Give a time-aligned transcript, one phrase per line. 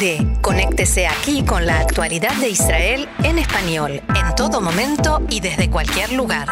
[0.00, 0.26] De.
[0.40, 6.12] Conéctese aquí con la actualidad de Israel en español, en todo momento y desde cualquier
[6.12, 6.48] lugar.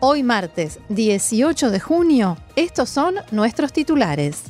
[0.00, 4.42] Hoy martes 18 de junio, estos son nuestros titulares.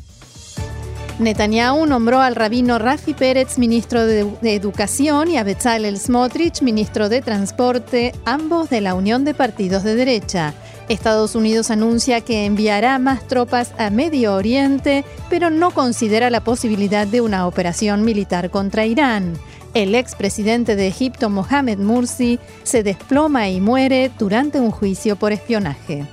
[1.18, 7.20] Netanyahu nombró al rabino Rafi Pérez ministro de, Educación y a Bezalel Smotrich ministro de
[7.20, 10.54] Transporte, ambos de la Unión de Partidos de Derecha.
[10.88, 17.06] Estados Unidos anuncia que enviará más tropas a Medio Oriente, pero no considera la posibilidad
[17.06, 19.34] de una operación militar contra Irán.
[19.72, 26.06] El expresidente de Egipto, Mohamed Mursi, se desploma y muere durante un juicio por espionaje.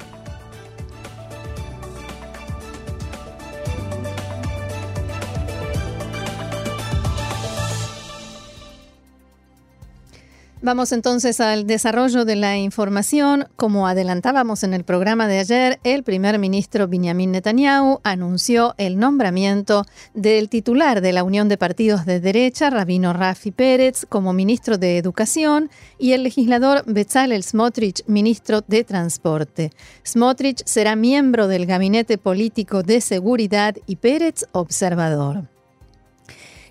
[10.63, 13.47] Vamos entonces al desarrollo de la información.
[13.55, 19.85] Como adelantábamos en el programa de ayer, el primer ministro Benjamin Netanyahu anunció el nombramiento
[20.13, 24.99] del titular de la Unión de Partidos de Derecha, Rabino Rafi Pérez, como ministro de
[24.99, 29.71] Educación y el legislador Bezalel Smotrich, ministro de Transporte.
[30.05, 35.49] Smotrich será miembro del Gabinete Político de Seguridad y Pérez observador.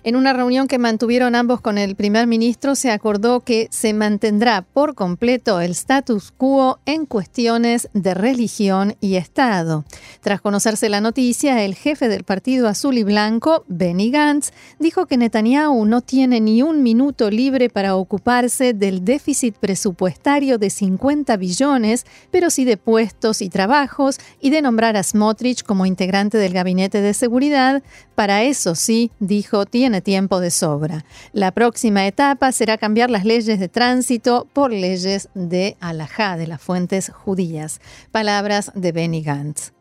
[0.03, 4.63] En una reunión que mantuvieron ambos con el primer ministro, se acordó que se mantendrá
[4.63, 9.85] por completo el status quo en cuestiones de religión y Estado.
[10.21, 15.17] Tras conocerse la noticia, el jefe del Partido Azul y Blanco, Benny Gantz, dijo que
[15.17, 22.07] Netanyahu no tiene ni un minuto libre para ocuparse del déficit presupuestario de 50 billones,
[22.31, 27.01] pero sí de puestos y trabajos, y de nombrar a Smotrich como integrante del gabinete
[27.01, 27.83] de seguridad.
[28.15, 31.03] Para eso sí, dijo, tiene tiempo de sobra.
[31.33, 36.61] La próxima etapa será cambiar las leyes de tránsito por leyes de alajá, de las
[36.61, 37.81] fuentes judías.
[38.13, 39.73] Palabras de Benny Gantz.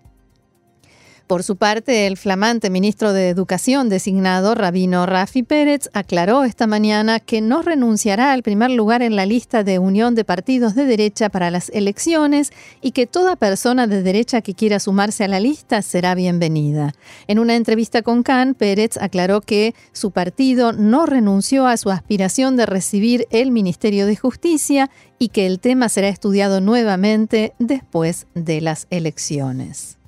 [1.30, 7.20] Por su parte, el flamante ministro de Educación designado, Rabino Rafi Pérez, aclaró esta mañana
[7.20, 11.28] que no renunciará al primer lugar en la lista de unión de partidos de derecha
[11.28, 12.50] para las elecciones
[12.80, 16.94] y que toda persona de derecha que quiera sumarse a la lista será bienvenida.
[17.28, 22.56] En una entrevista con Khan, Pérez aclaró que su partido no renunció a su aspiración
[22.56, 24.90] de recibir el Ministerio de Justicia
[25.20, 29.99] y que el tema será estudiado nuevamente después de las elecciones.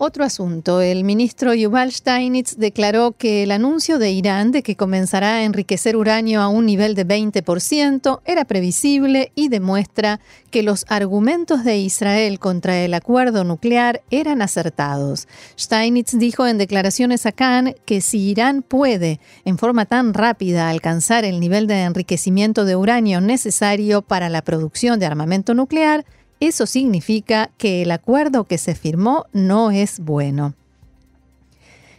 [0.00, 0.80] Otro asunto.
[0.80, 5.96] El ministro Yuval Steinitz declaró que el anuncio de Irán de que comenzará a enriquecer
[5.96, 10.20] uranio a un nivel de 20% era previsible y demuestra
[10.52, 15.26] que los argumentos de Israel contra el acuerdo nuclear eran acertados.
[15.58, 21.24] Steinitz dijo en declaraciones a Cannes que si Irán puede, en forma tan rápida, alcanzar
[21.24, 26.04] el nivel de enriquecimiento de uranio necesario para la producción de armamento nuclear,
[26.40, 30.54] eso significa que el acuerdo que se firmó no es bueno.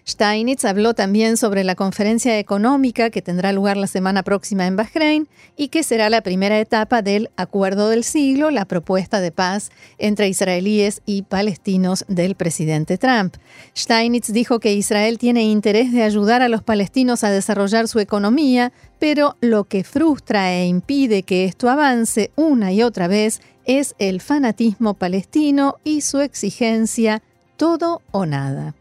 [0.10, 5.28] Steinitz habló también sobre la conferencia económica que tendrá lugar la semana próxima en Bahrein
[5.56, 10.28] y que será la primera etapa del Acuerdo del Siglo, la propuesta de paz entre
[10.28, 13.36] israelíes y palestinos del presidente Trump.
[13.78, 18.74] Steinitz dijo que Israel tiene interés de ayudar a los palestinos a desarrollar su economía,
[18.98, 24.22] pero lo que frustra e impide que esto avance una y otra vez es el
[24.22, 27.22] fanatismo palestino y su exigencia
[27.58, 28.74] todo o nada.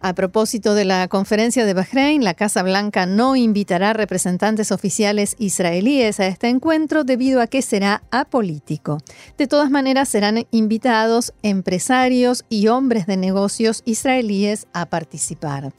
[0.00, 6.20] A propósito de la conferencia de Bahrein, la Casa Blanca no invitará representantes oficiales israelíes
[6.20, 8.98] a este encuentro debido a que será apolítico.
[9.36, 15.72] De todas maneras, serán invitados empresarios y hombres de negocios israelíes a participar.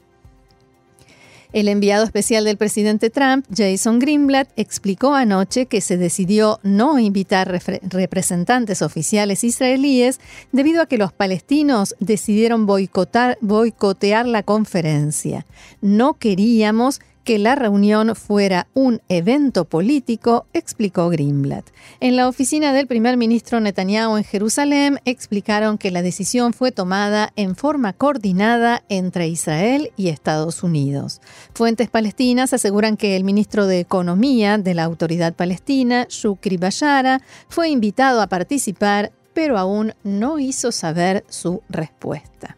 [1.52, 7.60] El enviado especial del presidente Trump, Jason Greenblatt, explicó anoche que se decidió no invitar
[7.82, 10.20] representantes oficiales israelíes
[10.52, 15.44] debido a que los palestinos decidieron boicotear la conferencia.
[15.80, 21.66] No queríamos que la reunión fuera un evento político, explicó Greenblatt.
[22.00, 27.32] En la oficina del primer ministro Netanyahu en Jerusalén explicaron que la decisión fue tomada
[27.36, 31.20] en forma coordinada entre Israel y Estados Unidos.
[31.54, 37.68] Fuentes palestinas aseguran que el ministro de Economía de la Autoridad Palestina, Shukri Bayara, fue
[37.68, 42.56] invitado a participar, pero aún no hizo saber su respuesta.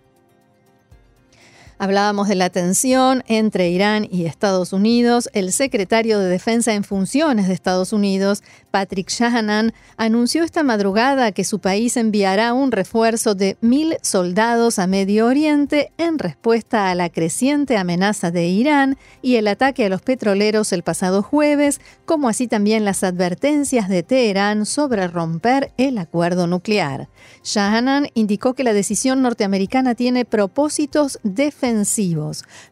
[1.83, 5.29] Hablábamos de la tensión entre Irán y Estados Unidos.
[5.33, 11.43] El secretario de Defensa en funciones de Estados Unidos, Patrick Shanahan, anunció esta madrugada que
[11.43, 17.09] su país enviará un refuerzo de mil soldados a Medio Oriente en respuesta a la
[17.09, 22.47] creciente amenaza de Irán y el ataque a los petroleros el pasado jueves, como así
[22.47, 27.09] también las advertencias de Teherán sobre romper el acuerdo nuclear.
[27.43, 31.72] Shanahan indicó que la decisión norteamericana tiene propósitos defensivos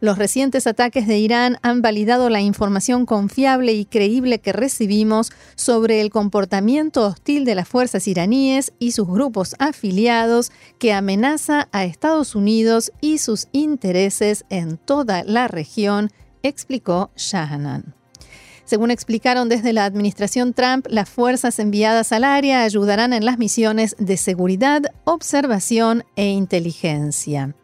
[0.01, 6.01] los recientes ataques de Irán han validado la información confiable y creíble que recibimos sobre
[6.01, 12.35] el comportamiento hostil de las fuerzas iraníes y sus grupos afiliados que amenaza a Estados
[12.35, 16.11] Unidos y sus intereses en toda la región,
[16.43, 17.95] explicó Shahnan.
[18.65, 23.97] Según explicaron desde la administración Trump, las fuerzas enviadas al área ayudarán en las misiones
[23.99, 27.55] de seguridad, observación e inteligencia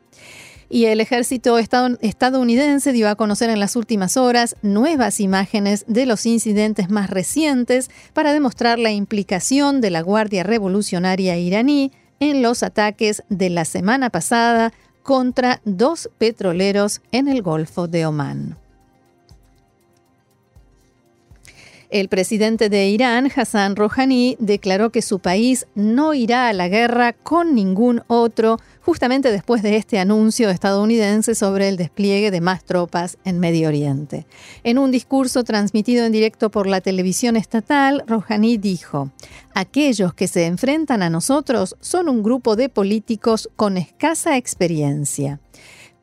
[0.69, 6.27] y el ejército estadounidense dio a conocer en las últimas horas nuevas imágenes de los
[6.27, 13.23] incidentes más recientes para demostrar la implicación de la Guardia Revolucionaria iraní en los ataques
[13.29, 14.73] de la semana pasada
[15.03, 18.57] contra dos petroleros en el Golfo de Omán.
[22.01, 27.15] El presidente de Irán, Hassan Rouhani, declaró que su país no irá a la guerra
[27.15, 33.17] con ningún otro, justamente después de este anuncio estadounidense sobre el despliegue de más tropas
[33.25, 34.27] en Medio Oriente.
[34.63, 39.11] En un discurso transmitido en directo por la televisión estatal, Rouhani dijo,
[39.55, 45.41] Aquellos que se enfrentan a nosotros son un grupo de políticos con escasa experiencia.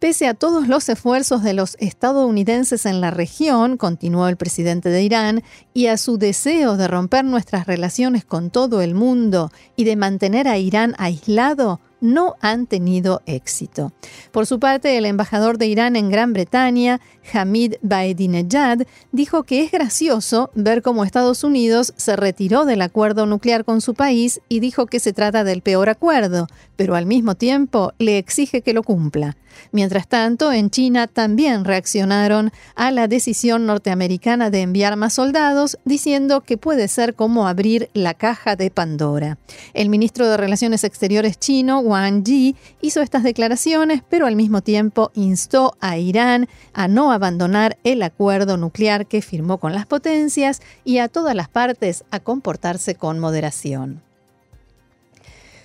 [0.04, 5.02] Pese a todos los esfuerzos de los estadounidenses en la región, continuó el presidente de
[5.02, 9.96] Irán, y a su deseo de romper nuestras relaciones con todo el mundo y de
[9.96, 13.94] mantener a Irán aislado, no han tenido éxito.
[14.32, 17.00] Por su parte, el embajador de Irán en Gran Bretaña,
[17.32, 18.80] Hamid Baedinejad,
[19.14, 23.94] dijo que es gracioso ver cómo Estados Unidos se retiró del acuerdo nuclear con su
[23.94, 28.62] país y dijo que se trata del peor acuerdo, pero al mismo tiempo le exige
[28.62, 29.38] que lo cumpla.
[29.72, 36.42] Mientras tanto, en China también reaccionaron a la decisión norteamericana de enviar más soldados, diciendo
[36.42, 39.38] que puede ser como abrir la caja de Pandora.
[39.74, 45.12] El ministro de Relaciones Exteriores chino, Wang Yi, hizo estas declaraciones, pero al mismo tiempo
[45.14, 50.98] instó a Irán a no abandonar el acuerdo nuclear que firmó con las potencias y
[50.98, 54.02] a todas las partes a comportarse con moderación.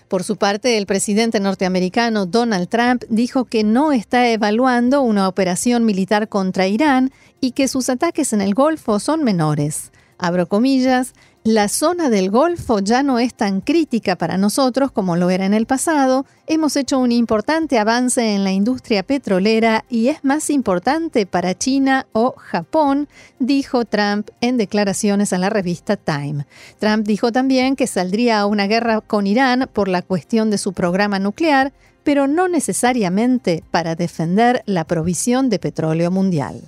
[0.09, 5.87] Por su parte, el presidente norteamericano Donald Trump dijo que no está evaluando una operación
[5.87, 7.11] militar contra Irán
[7.41, 9.93] y que sus ataques en el Golfo son menores.
[10.19, 11.15] Abro comillas,
[11.49, 15.55] la zona del Golfo ya no es tan crítica para nosotros como lo era en
[15.55, 16.27] el pasado.
[16.47, 22.07] Hemos hecho un importante avance en la industria petrolera y es más importante para China
[22.13, 23.09] o Japón,
[23.39, 26.45] dijo Trump en declaraciones a la revista Time.
[26.81, 30.75] Trump dijo también que saldría a una guerra con Irán por la cuestión de su
[30.75, 31.73] programa nuclear,
[32.05, 36.61] pero no necesariamente para defender la provisión de petróleo mundial.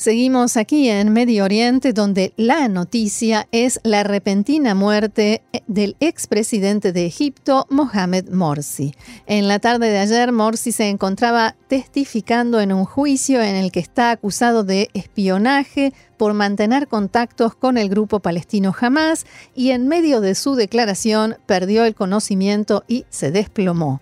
[0.00, 7.04] Seguimos aquí en Medio Oriente, donde la noticia es la repentina muerte del expresidente de
[7.04, 8.94] Egipto, Mohamed Morsi.
[9.26, 13.80] En la tarde de ayer, Morsi se encontraba testificando en un juicio en el que
[13.80, 20.22] está acusado de espionaje por mantener contactos con el grupo palestino Hamas y en medio
[20.22, 24.00] de su declaración perdió el conocimiento y se desplomó.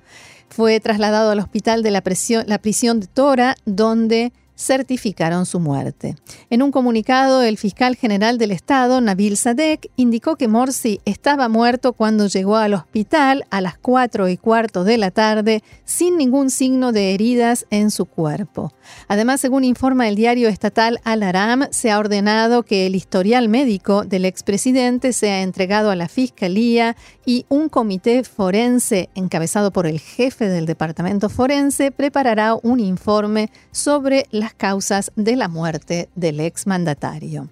[0.48, 2.04] Fue trasladado al hospital de la,
[2.46, 6.16] la prisión de Tora, donde certificaron su muerte.
[6.50, 11.92] En un comunicado, el fiscal general del Estado, Nabil Sadek, indicó que Morsi estaba muerto
[11.92, 16.92] cuando llegó al hospital a las 4 y cuarto de la tarde sin ningún signo
[16.92, 18.72] de heridas en su cuerpo.
[19.06, 24.24] Además, según informa el diario estatal Al-Aram, se ha ordenado que el historial médico del
[24.24, 30.66] expresidente sea entregado a la Fiscalía y un comité forense encabezado por el jefe del
[30.66, 37.48] departamento forense preparará un informe sobre causas de la muerte del exmandatario.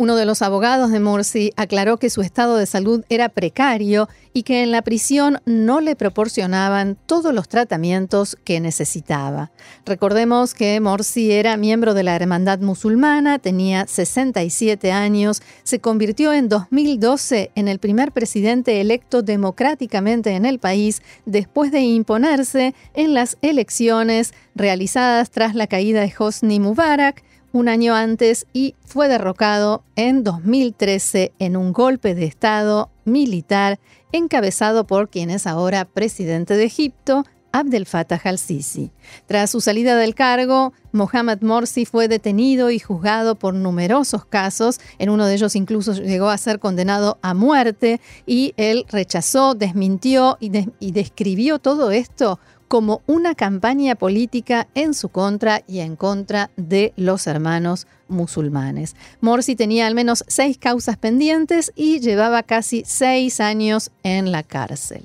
[0.00, 4.44] Uno de los abogados de Morsi aclaró que su estado de salud era precario y
[4.44, 9.50] que en la prisión no le proporcionaban todos los tratamientos que necesitaba.
[9.84, 16.48] Recordemos que Morsi era miembro de la Hermandad Musulmana, tenía 67 años, se convirtió en
[16.48, 23.36] 2012 en el primer presidente electo democráticamente en el país después de imponerse en las
[23.42, 30.24] elecciones realizadas tras la caída de Hosni Mubarak un año antes y fue derrocado en
[30.24, 33.78] 2013 en un golpe de Estado militar
[34.12, 38.92] encabezado por quien es ahora presidente de Egipto, Abdel Fattah al-Sisi.
[39.26, 44.80] Tras su salida del cargo, Mohamed Morsi fue detenido y juzgado por numerosos casos.
[44.98, 50.36] En uno de ellos incluso llegó a ser condenado a muerte y él rechazó, desmintió
[50.40, 52.38] y, y describió todo esto
[52.70, 58.94] como una campaña política en su contra y en contra de los hermanos musulmanes.
[59.20, 65.04] Morsi tenía al menos seis causas pendientes y llevaba casi seis años en la cárcel.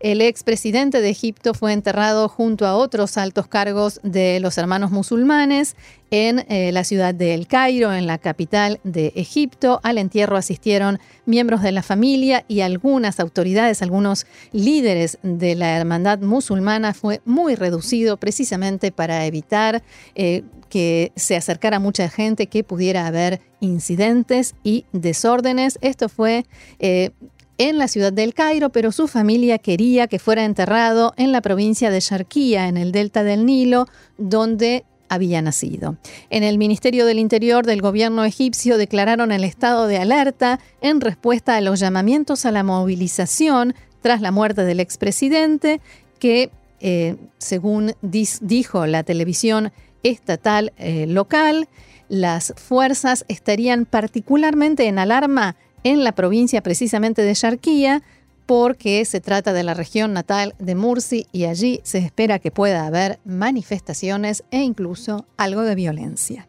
[0.00, 5.74] El expresidente de Egipto fue enterrado junto a otros altos cargos de los hermanos musulmanes
[6.12, 9.80] en eh, la ciudad de El Cairo, en la capital de Egipto.
[9.82, 16.20] Al entierro asistieron miembros de la familia y algunas autoridades, algunos líderes de la hermandad
[16.20, 16.94] musulmana.
[16.94, 19.82] Fue muy reducido precisamente para evitar
[20.14, 25.78] eh, que se acercara mucha gente, que pudiera haber incidentes y desórdenes.
[25.82, 26.46] Esto fue
[26.78, 27.10] eh,
[27.58, 31.90] en la ciudad del Cairo, pero su familia quería que fuera enterrado en la provincia
[31.90, 33.86] de Sharquía, en el delta del Nilo,
[34.16, 35.96] donde había nacido.
[36.30, 41.56] En el Ministerio del Interior del gobierno egipcio declararon el estado de alerta en respuesta
[41.56, 45.80] a los llamamientos a la movilización tras la muerte del expresidente,
[46.18, 46.50] que,
[46.80, 49.72] eh, según dijo la televisión
[50.02, 51.68] estatal eh, local,
[52.08, 58.02] las fuerzas estarían particularmente en alarma en la provincia precisamente de Sharquía,
[58.46, 62.86] porque se trata de la región natal de Mursi y allí se espera que pueda
[62.86, 66.47] haber manifestaciones e incluso algo de violencia.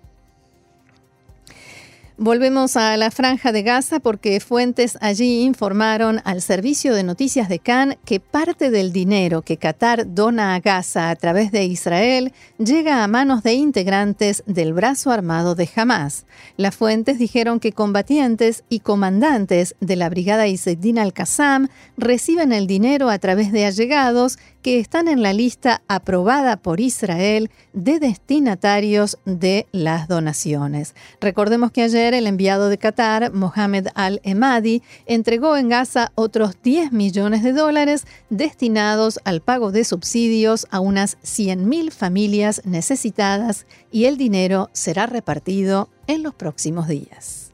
[2.21, 7.59] Volvemos a la franja de Gaza porque fuentes allí informaron al servicio de noticias de
[7.59, 13.05] Cannes que parte del dinero que Qatar dona a Gaza a través de Israel llega
[13.05, 16.25] a manos de integrantes del brazo armado de Hamas.
[16.57, 23.09] Las fuentes dijeron que combatientes y comandantes de la brigada Izzeddin al-Qassam reciben el dinero
[23.09, 29.67] a través de allegados que están en la lista aprobada por Israel de destinatarios de
[29.71, 30.95] las donaciones.
[31.21, 37.43] Recordemos que ayer el enviado de Qatar, Mohamed Al-Emadi, entregó en Gaza otros 10 millones
[37.43, 44.69] de dólares destinados al pago de subsidios a unas 100.000 familias necesitadas y el dinero
[44.73, 47.48] será repartido en los próximos días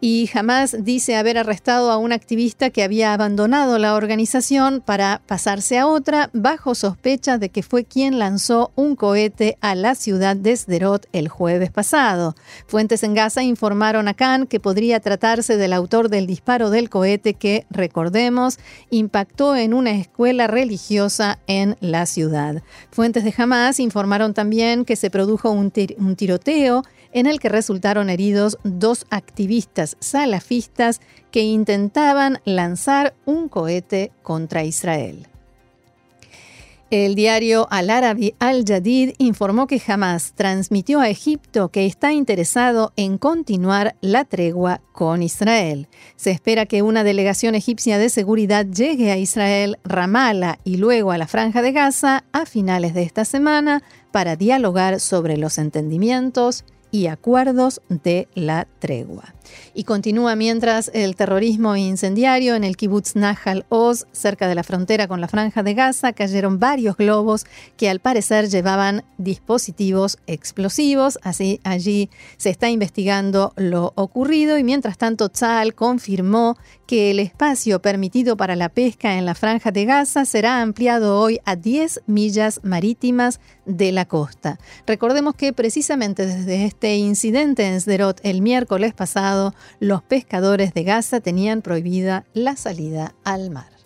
[0.00, 5.78] y jamás dice haber arrestado a un activista que había abandonado la organización para pasarse
[5.78, 10.56] a otra bajo sospecha de que fue quien lanzó un cohete a la ciudad de
[10.56, 12.34] Sderot el jueves pasado.
[12.66, 17.34] Fuentes en Gaza informaron a Khan que podría tratarse del autor del disparo del cohete
[17.34, 22.62] que, recordemos, impactó en una escuela religiosa en la ciudad.
[22.90, 28.10] Fuentes de Hamas informaron también que se produjo un, un tiroteo en el que resultaron
[28.10, 31.00] heridos dos activistas salafistas
[31.30, 35.26] que intentaban lanzar un cohete contra Israel.
[36.90, 43.94] El diario Al-Arabi Al-Jadid informó que Hamas transmitió a Egipto que está interesado en continuar
[44.00, 45.86] la tregua con Israel.
[46.16, 51.18] Se espera que una delegación egipcia de seguridad llegue a Israel, Ramallah y luego a
[51.18, 57.06] la Franja de Gaza a finales de esta semana para dialogar sobre los entendimientos y
[57.06, 59.34] acuerdos de la tregua.
[59.74, 65.08] Y continúa mientras el terrorismo incendiario en el kibbutz Nahal Oz, cerca de la frontera
[65.08, 71.18] con la franja de Gaza, cayeron varios globos que al parecer llevaban dispositivos explosivos.
[71.22, 77.80] Así allí se está investigando lo ocurrido y mientras tanto Tzal confirmó que el espacio
[77.80, 82.60] permitido para la pesca en la franja de Gaza será ampliado hoy a 10 millas
[82.64, 84.58] marítimas de la costa.
[84.86, 89.39] Recordemos que precisamente desde este incidente en Sderot el miércoles pasado,
[89.78, 93.79] los pescadores de Gaza tenían prohibida la salida al mar.